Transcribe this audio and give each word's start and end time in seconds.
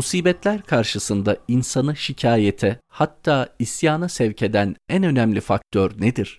Musibetler 0.00 0.62
karşısında 0.62 1.36
insanı 1.48 1.96
şikayete, 1.96 2.76
hatta 2.88 3.48
isyana 3.58 4.08
sevk 4.08 4.42
eden 4.42 4.76
en 4.88 5.02
önemli 5.02 5.40
faktör 5.40 5.90
nedir? 6.00 6.38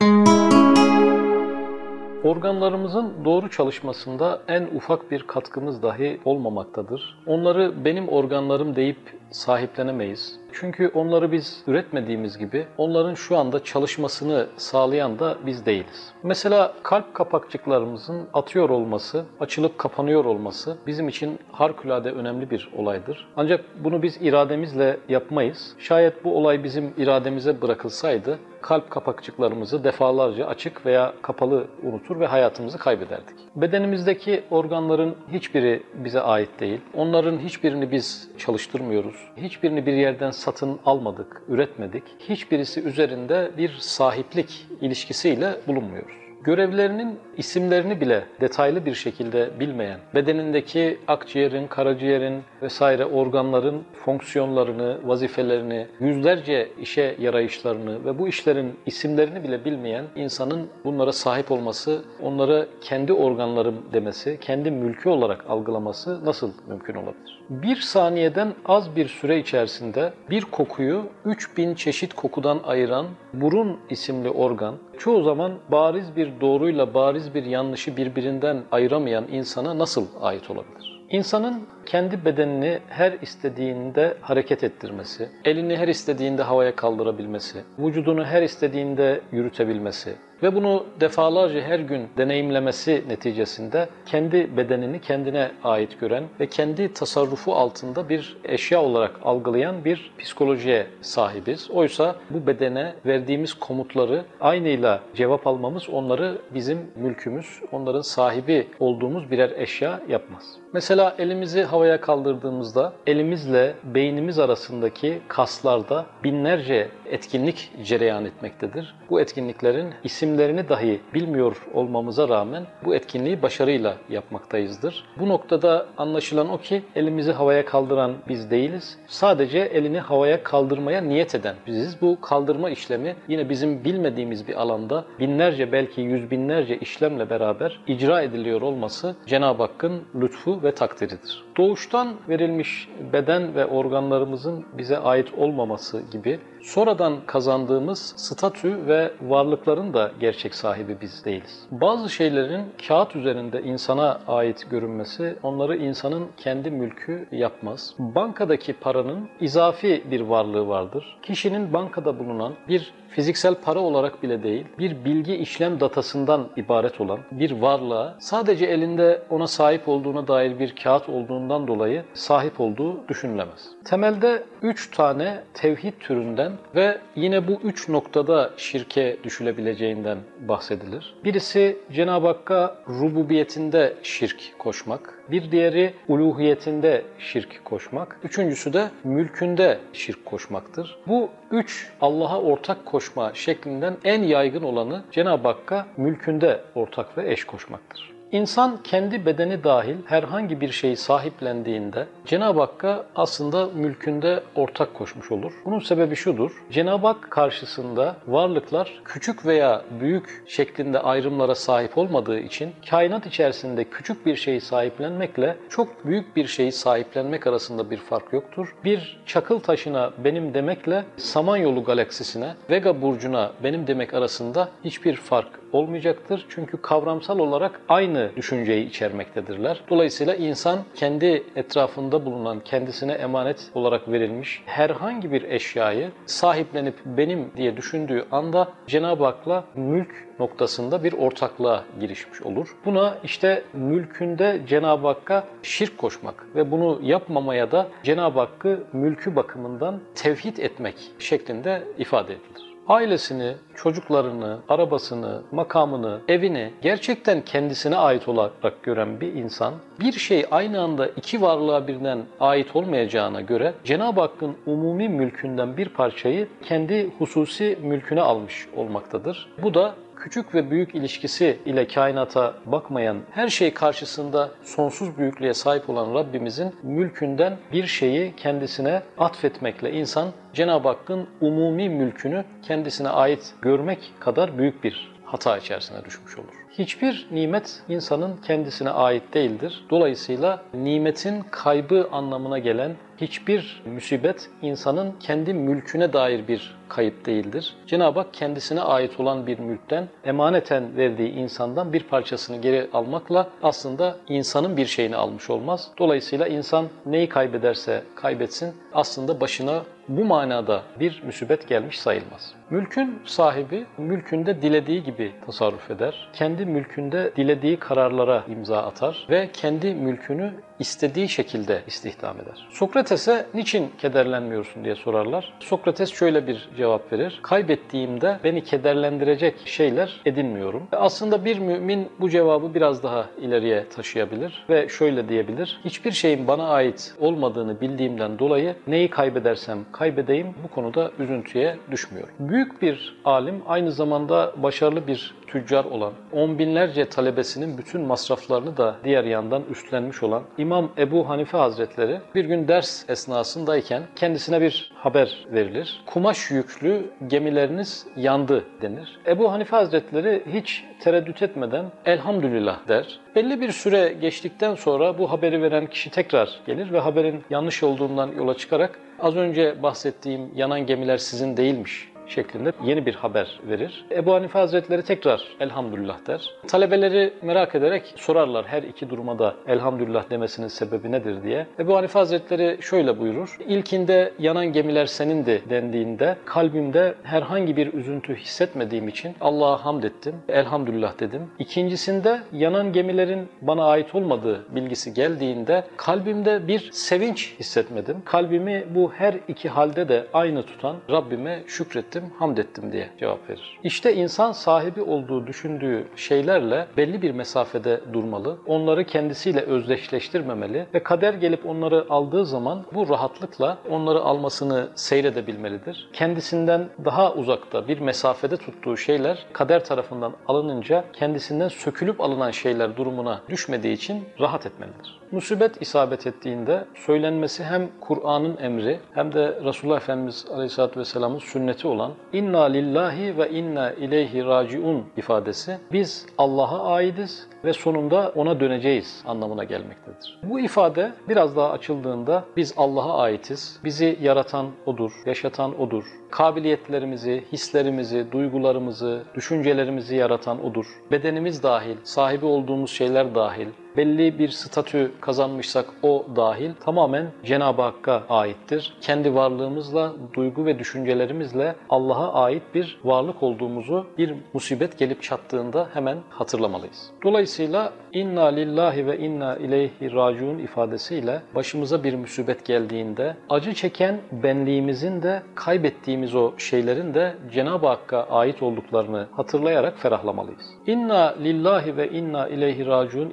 Organlarımızın 2.24 3.13
doğru 3.26 3.50
çalışmasında 3.50 4.42
en 4.47 4.69
ufak 4.76 5.12
bir 5.12 5.28
katkımız 5.28 5.83
dahi 5.83 6.22
olmamaktadır. 6.26 7.18
Onları 7.26 7.86
benim 7.86 8.10
organlarım 8.10 8.76
deyip 8.76 9.19
sahiplenemeyiz. 9.32 10.40
Çünkü 10.54 10.88
onları 10.88 11.31
biz 11.31 11.63
üretmediğimiz 11.68 12.38
gibi 12.38 12.68
onların 12.78 13.13
şu 13.13 13.38
anda 13.38 13.63
çalışmasını 13.63 14.47
sağlayan 14.58 15.20
da 15.20 15.38
biz 15.46 15.65
değiliz. 15.65 16.13
Mesela 16.23 16.73
kalp 16.84 17.13
kapakçıklarımızın 17.13 18.27
atıyor 18.34 18.70
olması, 18.70 19.26
açılıp 19.40 19.77
kapanıyor 19.77 20.26
olması 20.26 20.77
bizim 20.88 21.08
için 21.08 21.40
harikulade 21.52 22.12
önemli 22.12 22.52
bir 22.52 22.70
olaydır. 22.77 23.27
Ancak 23.36 23.66
bunu 23.84 24.04
biz 24.04 24.18
irademizle 24.22 24.98
yapmayız. 25.10 25.76
Şayet 25.80 26.24
bu 26.24 26.38
olay 26.38 26.63
bizim 26.63 26.94
irademize 26.98 27.62
bırakılsaydı 27.62 28.40
kalp 28.62 28.90
kapakçıklarımızı 28.90 29.84
defalarca 29.84 30.46
açık 30.48 30.86
veya 30.86 31.13
kapalı 31.22 31.68
unutur 31.84 32.20
ve 32.20 32.26
hayatımızı 32.27 32.77
kaybederdik. 32.77 33.36
Bedenimizdeki 33.55 34.44
organların 34.52 35.16
hiçbiri 35.32 35.84
bize 35.94 36.22
ait 36.22 36.60
değil. 36.60 36.80
Onların 36.94 37.40
hiçbirini 37.40 37.91
biz 37.91 38.30
çalıştırmıyoruz. 38.38 39.16
Hiçbirini 39.38 39.86
bir 39.86 39.94
yerden 39.94 40.32
satın 40.41 40.80
almadık, 40.86 41.41
üretmedik. 41.48 42.04
Hiçbirisi 42.20 42.82
üzerinde 42.82 43.52
bir 43.58 43.77
sahiplik 43.80 44.68
ilişkisiyle 44.82 45.59
bulunmuyoruz 45.68 46.30
görevlerinin 46.44 47.20
isimlerini 47.38 48.02
bile 48.02 48.23
detaylı 48.41 48.86
bir 48.86 48.95
şekilde 48.95 49.59
bilmeyen, 49.59 49.99
bedenindeki 50.16 50.99
akciğerin, 51.08 51.68
karaciğerin 51.68 52.44
vesaire 52.62 53.05
organların 53.05 53.84
fonksiyonlarını, 53.93 54.98
vazifelerini, 55.07 55.88
yüzlerce 55.99 56.70
işe 56.79 57.16
yarayışlarını 57.20 58.05
ve 58.05 58.20
bu 58.20 58.27
işlerin 58.27 58.79
isimlerini 58.85 59.43
bile 59.43 59.66
bilmeyen 59.66 60.05
insanın 60.16 60.70
bunlara 60.85 61.12
sahip 61.12 61.51
olması, 61.51 62.01
onlara 62.24 62.66
kendi 62.82 63.13
organlarım 63.13 63.76
demesi, 63.94 64.38
kendi 64.41 64.71
mülkü 64.71 65.09
olarak 65.09 65.45
algılaması 65.49 66.25
nasıl 66.25 66.51
mümkün 66.67 66.95
olabilir? 66.95 67.41
Bir 67.49 67.75
saniyeden 67.75 68.53
az 68.66 68.95
bir 68.95 69.07
süre 69.07 69.39
içerisinde 69.39 70.13
bir 70.29 70.41
kokuyu 70.41 71.03
3000 71.25 71.75
çeşit 71.75 72.13
kokudan 72.13 72.59
ayıran 72.63 73.05
burun 73.33 73.79
isimli 73.89 74.29
organ, 74.29 74.75
çoğu 75.03 75.23
zaman 75.23 75.53
bariz 75.71 76.16
bir 76.16 76.41
doğruyla 76.41 76.94
bariz 76.94 77.33
bir 77.33 77.44
yanlışı 77.44 77.97
birbirinden 77.97 78.63
ayıramayan 78.71 79.27
insana 79.31 79.77
nasıl 79.77 80.05
ait 80.21 80.49
olabilir? 80.49 81.02
İnsanın 81.09 81.63
kendi 81.85 82.25
bedenini 82.25 82.79
her 82.89 83.11
istediğinde 83.21 84.17
hareket 84.21 84.63
ettirmesi, 84.63 85.29
elini 85.45 85.77
her 85.77 85.88
istediğinde 85.88 86.43
havaya 86.43 86.75
kaldırabilmesi, 86.75 87.63
vücudunu 87.79 88.25
her 88.25 88.41
istediğinde 88.41 89.21
yürütebilmesi 89.31 90.15
ve 90.43 90.55
bunu 90.55 90.85
defalarca 90.99 91.61
her 91.61 91.79
gün 91.79 92.07
deneyimlemesi 92.17 93.03
neticesinde 93.07 93.89
kendi 94.05 94.57
bedenini 94.57 95.01
kendine 95.01 95.51
ait 95.63 95.99
gören 95.99 96.23
ve 96.39 96.47
kendi 96.47 96.93
tasarrufu 96.93 97.53
altında 97.53 98.09
bir 98.09 98.38
eşya 98.43 98.81
olarak 98.81 99.11
algılayan 99.23 99.85
bir 99.85 100.11
psikolojiye 100.19 100.88
sahibiz. 101.01 101.71
Oysa 101.71 102.16
bu 102.29 102.47
bedene 102.47 102.93
verdiğimiz 103.05 103.53
komutları 103.53 104.25
aynıyla 104.41 105.01
cevap 105.16 105.47
almamız 105.47 105.89
onları 105.89 106.38
bizim 106.53 106.77
mülkümüz, 106.95 107.61
onların 107.71 108.01
sahibi 108.01 108.67
olduğumuz 108.79 109.31
birer 109.31 109.51
eşya 109.57 109.99
yapmaz. 110.09 110.43
Mesela 110.73 111.16
elimizi 111.17 111.63
havaya 111.72 112.02
kaldırdığımızda 112.02 112.94
elimizle 113.08 113.75
beynimiz 113.83 114.39
arasındaki 114.39 115.22
kaslarda 115.27 116.05
binlerce 116.23 116.90
etkinlik 117.06 117.72
cereyan 117.84 118.25
etmektedir. 118.25 118.95
Bu 119.09 119.22
etkinliklerin 119.22 119.94
isimlerini 120.03 120.69
dahi 120.69 121.01
bilmiyor 121.13 121.57
olmamıza 121.73 122.29
rağmen 122.29 122.63
bu 122.85 122.95
etkinliği 122.95 123.41
başarıyla 123.41 123.97
yapmaktayızdır. 124.09 125.03
Bu 125.19 125.29
noktada 125.29 125.85
anlaşılan 125.97 126.50
o 126.50 126.57
ki 126.57 126.84
elimizi 126.95 127.31
havaya 127.31 127.66
kaldıran 127.66 128.13
biz 128.28 128.51
değiliz. 128.51 128.97
Sadece 129.07 129.59
elini 129.59 130.00
havaya 130.00 130.44
kaldırmaya 130.44 131.01
niyet 131.01 131.35
eden 131.35 131.56
biziz. 131.68 132.01
Bu 132.01 132.22
kaldırma 132.22 132.69
işlemi 132.69 133.16
yine 133.28 133.50
bizim 133.50 133.84
bilmediğimiz 133.84 134.47
bir 134.47 134.62
alanda 134.62 135.06
binlerce 135.19 135.72
belki 135.72 136.01
yüz 136.01 136.31
binlerce 136.31 136.78
işlemle 136.78 137.29
beraber 137.29 137.79
icra 137.88 138.22
ediliyor 138.22 138.62
olması 138.62 139.16
Cenab-ı 139.25 139.63
Hakk'ın 139.63 140.03
lütfu 140.16 140.63
ve 140.63 140.72
takdiridir. 140.72 141.44
Doğuştan 141.61 142.16
verilmiş 142.29 142.89
beden 143.13 143.55
ve 143.55 143.66
organlarımızın 143.66 144.66
bize 144.77 144.97
ait 144.97 145.33
olmaması 145.38 146.03
gibi 146.11 146.39
sonradan 146.61 147.17
kazandığımız 147.25 148.13
statü 148.17 148.88
ve 148.88 149.11
varlıkların 149.22 149.94
da 149.94 150.11
gerçek 150.19 150.55
sahibi 150.55 150.97
biz 151.01 151.25
değiliz. 151.25 151.67
Bazı 151.71 152.09
şeylerin 152.09 152.66
kağıt 152.88 153.16
üzerinde 153.16 153.61
insana 153.61 154.19
ait 154.27 154.69
görünmesi 154.69 155.35
onları 155.44 155.77
insanın 155.77 156.27
kendi 156.38 156.71
mülkü 156.71 157.27
yapmaz. 157.31 157.95
Bankadaki 158.00 158.73
paranın 158.73 159.29
izafi 159.39 160.03
bir 160.11 160.21
varlığı 160.21 160.67
vardır. 160.67 161.17
Kişinin 161.23 161.73
bankada 161.73 162.19
bulunan 162.19 162.53
bir 162.67 162.94
fiziksel 163.09 163.55
para 163.55 163.79
olarak 163.79 164.23
bile 164.23 164.44
değil, 164.44 164.66
bir 164.79 165.05
bilgi 165.05 165.35
işlem 165.35 165.79
datasından 165.79 166.50
ibaret 166.57 167.01
olan 167.01 167.19
bir 167.31 167.51
varlığa 167.51 168.16
sadece 168.19 168.66
elinde 168.66 169.21
ona 169.29 169.47
sahip 169.47 169.88
olduğuna 169.88 170.27
dair 170.27 170.59
bir 170.59 170.75
kağıt 170.75 171.09
olduğundan 171.09 171.50
dolayı 171.67 172.03
sahip 172.13 172.59
olduğu 172.59 173.07
düşünülemez. 173.07 173.69
Temelde 173.85 174.44
üç 174.62 174.91
tane 174.91 175.44
tevhid 175.53 175.94
türünden 176.00 176.51
ve 176.75 176.97
yine 177.16 177.47
bu 177.47 177.59
üç 177.63 177.89
noktada 177.89 178.51
şirke 178.57 179.17
düşülebileceğinden 179.23 180.17
bahsedilir. 180.47 181.16
Birisi 181.23 181.78
Cenab-ı 181.91 182.28
Hakk'a 182.28 182.75
rububiyetinde 182.89 183.94
şirk 184.03 184.59
koşmak, 184.59 185.23
bir 185.31 185.51
diğeri 185.51 185.94
uluhiyetinde 186.07 187.06
şirk 187.19 187.66
koşmak, 187.66 188.19
üçüncüsü 188.23 188.73
de 188.73 188.89
mülkünde 189.03 189.79
şirk 189.94 190.25
koşmaktır. 190.25 190.97
Bu 191.07 191.29
üç 191.51 191.91
Allah'a 192.01 192.41
ortak 192.41 192.85
koşma 192.85 193.31
şeklinden 193.33 193.97
en 194.03 194.23
yaygın 194.23 194.63
olanı 194.63 195.03
Cenab-ı 195.12 195.47
Hakk'a 195.47 195.88
mülkünde 195.97 196.62
ortak 196.75 197.18
ve 197.18 197.31
eş 197.31 197.44
koşmaktır. 197.44 198.20
İnsan 198.31 198.84
kendi 198.84 199.25
bedeni 199.25 199.64
dahil 199.64 199.96
herhangi 200.06 200.62
bir 200.62 200.72
şeyi 200.72 200.97
sahiplendiğinde 200.97 202.08
Cenab-ı 202.25 202.59
Hakk'a 202.59 203.06
aslında 203.16 203.66
mülkünde 203.66 204.44
ortak 204.56 204.94
koşmuş 204.94 205.31
olur. 205.31 205.53
Bunun 205.66 205.80
sebebi 205.80 206.16
şudur. 206.16 206.64
Cenab-ı 206.72 207.08
Hak 207.08 207.31
karşısında 207.31 208.16
varlıklar 208.28 209.02
küçük 209.06 209.46
veya 209.46 209.81
büyük 210.00 210.44
şeklinde 210.47 211.00
ayrımlara 211.00 211.56
sahip 211.56 211.97
olmadığı 211.97 212.40
için 212.40 212.72
kainat 212.90 213.25
içerisinde 213.25 213.84
küçük 213.84 214.25
bir 214.25 214.36
şeyi 214.36 214.62
sahiplenmekle 214.62 215.58
çok 215.69 216.06
büyük 216.06 216.36
bir 216.36 216.48
şeyi 216.48 216.72
sahiplenmek 216.72 217.48
arasında 217.48 217.92
bir 217.92 217.98
fark 217.98 218.34
yoktur. 218.34 218.75
Bir 218.84 219.22
çakıl 219.25 219.59
taşına 219.59 220.12
benim 220.24 220.53
demekle 220.53 221.06
Samanyolu 221.18 221.84
galaksisine, 221.84 222.53
Vega 222.69 223.02
burcuna 223.02 223.52
benim 223.63 223.88
demek 223.88 224.13
arasında 224.13 224.69
hiçbir 224.84 225.16
fark 225.16 225.60
olmayacaktır. 225.73 226.45
Çünkü 226.49 226.81
kavramsal 226.81 227.39
olarak 227.39 227.81
aynı 227.89 228.31
düşünceyi 228.35 228.87
içermektedirler. 228.87 229.81
Dolayısıyla 229.89 230.35
insan 230.35 230.79
kendi 230.95 231.43
etrafında 231.55 232.25
bulunan, 232.25 232.59
kendisine 232.59 233.11
emanet 233.11 233.71
olarak 233.75 234.11
verilmiş 234.11 234.63
herhangi 234.65 235.31
bir 235.31 235.43
eşyayı 235.43 236.11
sahiplenip 236.25 236.95
benim 237.05 237.51
diye 237.57 237.77
düşündüğü 237.77 238.25
anda 238.31 238.69
Cenab-ı 238.87 239.23
Hak'la 239.23 239.63
mülk 239.75 240.27
noktasında 240.39 241.03
bir 241.03 241.13
ortaklığa 241.13 241.83
girişmiş 241.99 242.41
olur. 242.41 242.75
Buna 242.85 243.17
işte 243.23 243.63
mülkünde 243.73 244.62
Cenab-ı 244.67 245.07
Hakk'a 245.07 245.44
şirk 245.63 245.97
koşmak 245.97 246.45
ve 246.56 246.71
bunu 246.71 247.00
yapmamaya 247.03 247.71
da 247.71 247.88
Cenab-ı 248.03 248.39
Hakk'ı 248.39 248.83
mülkü 248.94 249.35
bakımından 249.35 250.00
tevhid 250.15 250.57
etmek 250.57 250.95
şeklinde 251.19 251.83
ifade 251.97 252.33
edilir 252.33 252.70
ailesini, 252.91 253.53
çocuklarını, 253.75 254.59
arabasını, 254.69 255.41
makamını, 255.51 256.19
evini 256.27 256.73
gerçekten 256.81 257.41
kendisine 257.41 257.95
ait 257.95 258.27
olarak 258.27 258.83
gören 258.83 259.21
bir 259.21 259.33
insan, 259.33 259.73
bir 259.99 260.11
şey 260.11 260.45
aynı 260.51 260.81
anda 260.81 261.07
iki 261.07 261.41
varlığa 261.41 261.88
birden 261.88 262.19
ait 262.39 262.75
olmayacağına 262.75 263.41
göre 263.41 263.73
Cenab-ı 263.83 264.21
Hakk'ın 264.21 264.57
umumi 264.65 265.09
mülkünden 265.09 265.77
bir 265.77 265.89
parçayı 265.89 266.47
kendi 266.63 267.09
hususi 267.17 267.77
mülküne 267.81 268.21
almış 268.21 268.67
olmaktadır. 268.75 269.49
Bu 269.63 269.73
da 269.73 269.95
küçük 270.21 270.56
ve 270.56 270.71
büyük 270.71 270.95
ilişkisi 270.95 271.59
ile 271.65 271.88
kainata 271.88 272.53
bakmayan, 272.65 273.18
her 273.31 273.47
şey 273.47 273.73
karşısında 273.73 274.51
sonsuz 274.63 275.18
büyüklüğe 275.18 275.53
sahip 275.53 275.89
olan 275.89 276.13
Rabbimizin 276.13 276.75
mülkünden 276.83 277.57
bir 277.73 277.88
şeyi 277.88 278.35
kendisine 278.35 279.01
atfetmekle 279.18 279.91
insan 279.91 280.29
Cenab-ı 280.53 280.88
Hakk'ın 280.88 281.27
umumi 281.41 281.89
mülkünü 281.89 282.45
kendisine 282.62 283.09
ait 283.09 283.53
görmek 283.62 284.13
kadar 284.19 284.57
büyük 284.57 284.83
bir 284.83 285.13
hata 285.25 285.57
içerisine 285.57 286.06
düşmüş 286.06 286.38
olur. 286.38 286.61
Hiçbir 286.77 287.27
nimet 287.31 287.83
insanın 287.89 288.38
kendisine 288.38 288.89
ait 288.89 289.33
değildir. 289.33 289.85
Dolayısıyla 289.89 290.62
nimetin 290.73 291.41
kaybı 291.51 292.07
anlamına 292.12 292.59
gelen 292.59 292.95
hiçbir 293.21 293.81
musibet 293.85 294.50
insanın 294.62 295.12
kendi 295.19 295.53
mülküne 295.53 296.13
dair 296.13 296.47
bir 296.47 296.75
kayıp 296.89 297.25
değildir. 297.25 297.75
Cenab-ı 297.88 298.19
Hak 298.19 298.33
kendisine 298.33 298.81
ait 298.81 299.19
olan 299.19 299.47
bir 299.47 299.59
mülkten 299.59 300.07
emaneten 300.23 300.97
verdiği 300.97 301.29
insandan 301.31 301.94
bir 301.94 302.03
parçasını 302.03 302.62
geri 302.62 302.89
almakla 302.94 303.50
aslında 303.63 304.17
insanın 304.27 304.77
bir 304.77 304.85
şeyini 304.85 305.15
almış 305.15 305.50
olmaz. 305.50 305.91
Dolayısıyla 306.00 306.47
insan 306.47 306.85
neyi 307.06 307.29
kaybederse 307.29 308.03
kaybetsin 308.15 308.74
aslında 308.94 309.41
başına 309.41 309.83
bu 310.07 310.25
manada 310.25 310.81
bir 311.00 311.24
müsibet 311.25 311.67
gelmiş 311.67 312.00
sayılmaz. 312.00 312.53
Mülkün 312.69 313.19
sahibi 313.25 313.85
mülkünde 313.97 314.62
dilediği 314.62 315.03
gibi 315.03 315.31
tasarruf 315.45 315.91
eder. 315.91 316.29
Kendi 316.33 316.61
mülkünde 316.66 317.31
dilediği 317.36 317.80
kararlara 317.80 318.44
imza 318.48 318.84
atar 318.84 319.25
ve 319.30 319.50
kendi 319.54 319.94
mülkünü 319.94 320.54
istediği 320.81 321.30
şekilde 321.30 321.81
istihdam 321.88 322.36
eder. 322.39 322.68
Sokrates'e 322.69 323.45
niçin 323.54 323.92
kederlenmiyorsun 323.98 324.83
diye 324.83 324.95
sorarlar. 324.95 325.54
Sokrates 325.60 326.13
şöyle 326.13 326.48
bir 326.48 326.69
cevap 326.78 327.13
verir. 327.13 327.39
Kaybettiğimde 327.44 328.39
beni 328.44 328.63
kederlendirecek 328.63 329.56
şeyler 329.66 330.22
edinmiyorum. 330.25 330.88
Aslında 330.92 331.45
bir 331.45 331.60
mümin 331.60 332.10
bu 332.19 332.30
cevabı 332.30 332.74
biraz 332.74 333.04
daha 333.04 333.25
ileriye 333.42 333.89
taşıyabilir 333.89 334.66
ve 334.69 334.89
şöyle 334.89 335.30
diyebilir. 335.30 335.80
Hiçbir 335.86 336.12
şeyin 336.12 336.48
bana 336.48 336.68
ait 336.68 337.13
olmadığını 337.19 337.81
bildiğimden 337.81 338.39
dolayı 338.39 338.75
neyi 338.88 339.10
kaybedersem 339.10 339.80
kaybedeyim 339.92 340.48
bu 340.63 340.68
konuda 340.68 341.12
üzüntüye 341.19 341.77
düşmüyorum. 341.92 342.34
Büyük 342.39 342.81
bir 342.81 343.18
alim 343.25 343.62
aynı 343.68 343.92
zamanda 343.92 344.54
başarılı 344.57 345.07
bir 345.07 345.34
tüccar 345.48 345.86
olan, 345.86 346.13
on 346.31 346.60
binlerce 346.60 347.06
talebesinin 347.06 347.77
bütün 347.77 348.01
masraflarını 348.01 348.77
da 348.77 348.95
diğer 349.04 349.24
yandan 349.24 349.63
üstlenmiş 349.72 350.24
olan 350.24 350.44
İmam 350.57 350.70
Ebu 350.97 351.29
Hanife 351.29 351.57
Hazretleri 351.57 352.19
bir 352.35 352.45
gün 352.45 352.68
ders 352.68 353.09
esnasındayken 353.09 354.03
kendisine 354.15 354.62
bir 354.62 354.91
haber 354.95 355.45
verilir. 355.51 356.01
Kumaş 356.06 356.51
yüklü 356.51 357.06
gemileriniz 357.27 358.07
yandı 358.15 358.65
denir. 358.81 359.19
Ebu 359.27 359.51
Hanife 359.51 359.75
Hazretleri 359.75 360.44
hiç 360.53 360.83
tereddüt 361.00 361.41
etmeden 361.41 361.85
elhamdülillah 362.06 362.88
der. 362.88 363.19
Belli 363.35 363.62
bir 363.62 363.71
süre 363.71 364.13
geçtikten 364.21 364.75
sonra 364.75 365.18
bu 365.18 365.31
haberi 365.31 365.62
veren 365.62 365.88
kişi 365.88 366.09
tekrar 366.09 366.59
gelir 366.65 366.91
ve 366.91 367.00
haberin 367.00 367.44
yanlış 367.50 367.83
olduğundan 367.83 368.31
yola 368.38 368.57
çıkarak 368.57 369.00
az 369.19 369.35
önce 369.35 369.83
bahsettiğim 369.83 370.51
yanan 370.56 370.85
gemiler 370.85 371.17
sizin 371.17 371.57
değilmiş 371.57 372.11
şeklinde 372.27 372.71
yeni 372.83 373.06
bir 373.06 373.15
haber 373.15 373.59
verir. 373.68 374.06
Ebu 374.12 374.33
Hanife 374.33 374.59
Hazretleri 374.59 375.03
tekrar 375.03 375.44
elhamdülillah 375.59 376.27
der. 376.27 376.50
Talebeleri 376.68 377.33
merak 377.41 377.75
ederek 377.75 378.13
sorarlar 378.15 378.65
her 378.68 378.83
iki 378.83 379.09
duruma 379.09 379.39
da 379.39 379.56
elhamdülillah 379.68 380.29
demesinin 380.29 380.68
sebebi 380.68 381.12
nedir 381.12 381.44
diye. 381.44 381.68
Ebu 381.79 381.97
Hanife 381.97 382.19
Hazretleri 382.19 382.77
şöyle 382.81 383.19
buyurur. 383.19 383.57
İlkinde 383.68 384.33
yanan 384.39 384.65
gemiler 384.65 385.06
senindi 385.06 385.62
dendiğinde 385.69 386.35
kalbimde 386.45 387.15
herhangi 387.23 387.77
bir 387.77 387.94
üzüntü 387.94 388.35
hissetmediğim 388.35 389.07
için 389.07 389.35
Allah'a 389.41 389.85
hamd 389.85 390.03
ettim. 390.03 390.35
Elhamdülillah 390.50 391.19
dedim. 391.19 391.41
İkincisinde 391.59 392.41
yanan 392.53 392.94
gemilerin 392.94 393.50
bana 393.62 393.85
ait 393.85 394.15
olmadığı 394.15 394.65
bilgisi 394.75 395.13
geldiğinde 395.13 395.83
kalbimde 395.97 396.67
bir 396.67 396.89
sevinç 396.91 397.56
hissetmedim. 397.59 398.17
Kalbimi 398.25 398.85
bu 398.95 399.12
her 399.13 399.35
iki 399.47 399.69
halde 399.69 400.09
de 400.09 400.25
aynı 400.33 400.63
tutan 400.63 400.95
Rabbime 401.09 401.63
şükrettim 401.67 402.11
ettim, 402.12 402.31
hamd 402.40 402.58
ettim 402.58 402.92
diye 402.92 403.10
cevap 403.19 403.50
verir. 403.50 403.80
İşte 403.84 404.13
insan 404.13 404.52
sahibi 404.52 405.02
olduğu 405.02 405.48
düşündüğü 405.48 406.08
şeylerle 406.16 406.88
belli 406.98 407.22
bir 407.22 407.31
mesafede 407.31 408.02
durmalı. 408.13 408.58
Onları 408.68 409.06
kendisiyle 409.06 409.62
özdeşleştirmemeli 409.62 410.86
ve 410.94 411.04
kader 411.04 411.34
gelip 411.34 411.66
onları 411.66 412.06
aldığı 412.10 412.46
zaman 412.46 412.86
bu 412.94 413.10
rahatlıkla 413.10 413.78
onları 413.90 414.19
almasını 414.19 414.90
seyredebilmelidir. 414.96 416.10
Kendisinden 416.13 416.90
daha 417.06 417.34
uzakta 417.34 417.88
bir 417.88 418.00
mesafede 418.00 418.58
tuttuğu 418.58 418.98
şeyler 418.98 419.46
kader 419.54 419.86
tarafından 419.86 420.34
alınınca 420.48 421.04
kendisinden 421.13 421.68
sökülüp 421.68 422.22
alınan 422.22 422.52
şeyler 422.52 422.98
durumuna 422.98 423.42
düşmediği 423.50 423.94
için 423.94 424.24
rahat 424.40 424.66
etmelidir. 424.66 425.22
Musibet 425.31 425.81
isabet 425.81 426.28
ettiğinde 426.28 426.86
söylenmesi 426.96 427.63
hem 427.63 427.90
Kur'an'ın 428.02 428.58
emri 428.58 429.00
hem 429.13 429.34
de 429.34 429.60
Resulullah 429.63 429.98
Efendimiz 429.98 430.46
Aleyhisselatü 430.54 431.00
Vesselam'ın 431.00 431.40
sünneti 431.40 431.88
olan 431.88 432.00
inna 432.33 432.63
lillahi 432.63 433.38
ve 433.38 433.50
inna 433.50 433.92
ileyhi 433.92 434.45
raciun 434.45 435.06
ifadesi 435.18 435.77
biz 435.92 436.25
Allah'a 436.38 436.94
aidiz 436.94 437.48
ve 437.65 437.74
sonunda 437.74 438.31
ona 438.36 438.59
döneceğiz 438.59 439.24
anlamına 439.27 439.63
gelmektedir. 439.63 440.39
Bu 440.44 440.59
ifade 440.59 441.12
biraz 441.30 441.56
daha 441.56 441.71
açıldığında 441.71 442.44
biz 442.57 442.74
Allah'a 442.77 443.18
aitiz, 443.18 443.80
bizi 443.83 444.18
yaratan 444.21 444.68
O'dur, 444.86 445.12
yaşatan 445.25 445.81
O'dur, 445.81 446.03
kabiliyetlerimizi, 446.31 447.44
hislerimizi, 447.51 448.31
duygularımızı, 448.31 449.24
düşüncelerimizi 449.36 450.15
yaratan 450.15 450.65
O'dur. 450.65 450.86
Bedenimiz 451.12 451.63
dahil, 451.63 451.95
sahibi 452.03 452.45
olduğumuz 452.45 452.92
şeyler 452.92 453.36
dahil, 453.36 453.68
belli 453.97 454.39
bir 454.39 454.49
statü 454.49 455.11
kazanmışsak 455.21 455.85
o 456.03 456.25
dahil 456.35 456.71
tamamen 456.73 457.31
Cenab-ı 457.45 457.81
Hakk'a 457.81 458.23
aittir. 458.29 458.93
Kendi 459.01 459.35
varlığımızla, 459.35 460.13
duygu 460.33 460.65
ve 460.65 460.79
düşüncelerimizle 460.79 461.75
Allah'a 461.89 462.33
ait 462.33 462.63
bir 462.75 462.99
varlık 463.03 463.43
olduğumuzu 463.43 464.05
bir 464.17 464.35
musibet 464.53 464.97
gelip 464.97 465.23
çattığında 465.23 465.89
hemen 465.93 466.17
hatırlamalıyız. 466.29 467.11
Dolayısıyla 467.23 467.93
inna 468.13 468.45
lillahi 468.45 469.07
ve 469.07 469.17
inna 469.17 469.57
ileyhi 469.57 470.13
raciun 470.13 470.59
ifadesiyle 470.59 471.41
başımıza 471.55 472.03
bir 472.03 472.13
musibet 472.13 472.65
geldiğinde 472.65 473.35
acı 473.49 473.73
çeken 473.73 474.21
benliğimizin 474.31 475.23
de 475.23 475.43
kaybettiğimiz 475.55 476.35
o 476.35 476.53
şeylerin 476.57 477.13
de 477.13 477.35
Cenab-ı 477.51 477.88
Hakk'a 477.88 478.23
ait 478.23 478.63
olduklarını 478.63 479.27
hatırlayarak 479.31 479.99
ferahlamalıyız. 479.99 480.65
İnna 480.88 481.35
lillahi 481.43 481.97
ve 481.97 482.09
inna 482.09 482.47
ileyhi 482.47 482.85
raciun 482.85 483.29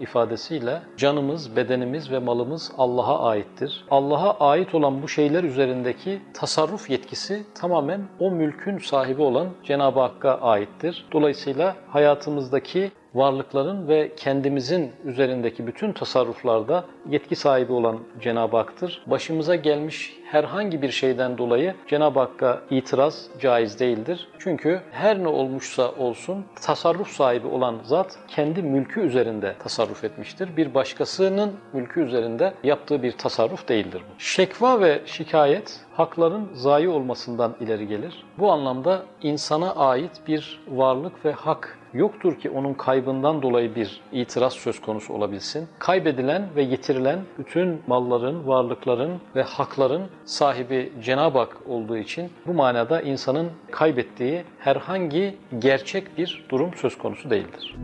ifadesiyle 0.48 0.82
canımız, 0.96 1.56
bedenimiz 1.56 2.10
ve 2.10 2.18
malımız 2.18 2.72
Allah'a 2.78 3.28
aittir. 3.28 3.84
Allah'a 3.90 4.50
ait 4.50 4.74
olan 4.74 5.02
bu 5.02 5.08
şeyler 5.08 5.44
üzerindeki 5.44 6.22
tasarruf 6.34 6.90
yetkisi 6.90 7.42
tamamen 7.54 8.00
o 8.18 8.30
mülkün 8.30 8.78
sahibi 8.78 9.22
olan 9.22 9.48
Cenab-ı 9.64 10.00
Hakk'a 10.00 10.40
aittir. 10.40 11.06
Dolayısıyla 11.12 11.76
hayatımızdaki 11.88 12.92
varlıkların 13.14 13.88
ve 13.88 14.12
kendimizin 14.16 14.92
üzerindeki 15.04 15.66
bütün 15.66 15.92
tasarruflarda 15.92 16.84
yetki 17.10 17.36
sahibi 17.36 17.72
olan 17.72 17.98
Cenab-ı 18.20 18.56
Hak'tır. 18.56 19.02
Başımıza 19.06 19.54
gelmiş 19.54 20.16
herhangi 20.24 20.82
bir 20.82 20.90
şeyden 20.90 21.38
dolayı 21.38 21.74
Cenab-ı 21.86 22.18
Hakk'a 22.18 22.62
itiraz 22.70 23.26
caiz 23.40 23.80
değildir. 23.80 24.28
Çünkü 24.38 24.80
her 24.90 25.22
ne 25.22 25.28
olmuşsa 25.28 25.92
olsun 25.92 26.44
tasarruf 26.62 27.08
sahibi 27.08 27.46
olan 27.46 27.78
zat 27.84 28.18
kendi 28.28 28.62
mülkü 28.62 29.00
üzerinde 29.00 29.54
tasarruf 29.58 30.04
etmiştir. 30.04 30.56
Bir 30.56 30.74
başkasının 30.74 31.52
mülkü 31.72 32.00
üzerinde 32.00 32.54
yaptığı 32.64 33.02
bir 33.02 33.12
tasarruf 33.12 33.68
değildir 33.68 34.02
bu. 34.10 34.20
Şekva 34.20 34.80
ve 34.80 35.02
şikayet 35.06 35.80
hakların 35.92 36.48
zayi 36.54 36.88
olmasından 36.88 37.54
ileri 37.60 37.88
gelir. 37.88 38.24
Bu 38.38 38.52
anlamda 38.52 39.02
insana 39.22 39.74
ait 39.74 40.10
bir 40.28 40.60
varlık 40.68 41.24
ve 41.24 41.32
hak 41.32 41.77
yoktur 41.94 42.38
ki 42.38 42.50
onun 42.50 42.74
kaybından 42.74 43.42
dolayı 43.42 43.74
bir 43.74 44.00
itiraz 44.12 44.52
söz 44.52 44.80
konusu 44.80 45.14
olabilsin. 45.14 45.68
Kaybedilen 45.78 46.48
ve 46.56 46.62
yitirilen 46.62 47.18
bütün 47.38 47.82
malların, 47.86 48.46
varlıkların 48.46 49.20
ve 49.36 49.42
hakların 49.42 50.02
sahibi 50.24 50.92
Cenab-ı 51.02 51.38
Hak 51.38 51.56
olduğu 51.68 51.96
için 51.96 52.30
bu 52.46 52.54
manada 52.54 53.00
insanın 53.00 53.50
kaybettiği 53.70 54.42
herhangi 54.58 55.36
gerçek 55.58 56.18
bir 56.18 56.46
durum 56.50 56.70
söz 56.74 56.98
konusu 56.98 57.30
değildir. 57.30 57.76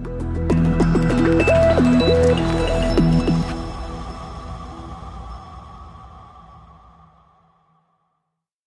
Müzik 1.25 2.54